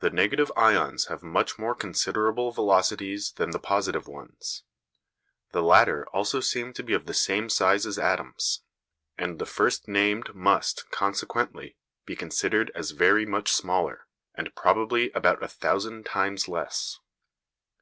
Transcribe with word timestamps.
The 0.00 0.10
negative 0.10 0.52
ions 0.54 1.06
have 1.06 1.22
much 1.22 1.58
more 1.58 1.74
considerable 1.74 2.52
velocities 2.52 3.32
than 3.36 3.52
the 3.52 3.58
positive 3.58 4.06
ones. 4.06 4.64
The 5.52 5.62
latter 5.62 6.06
also 6.08 6.40
seem 6.40 6.74
to 6.74 6.82
be 6.82 6.92
of 6.92 7.06
the 7.06 7.14
same 7.14 7.48
size 7.48 7.86
as 7.86 7.98
atoms; 7.98 8.62
and 9.16 9.38
the 9.38 9.46
first 9.46 9.88
named 9.88 10.34
must, 10.34 10.90
consequently, 10.90 11.78
be 12.04 12.14
considered 12.14 12.70
as 12.74 12.90
very 12.90 13.24
much 13.24 13.50
smaller, 13.50 14.06
and 14.34 14.54
probably 14.54 15.10
about 15.12 15.42
a 15.42 15.48
thousand 15.48 16.04
times 16.04 16.46
less. 16.46 16.98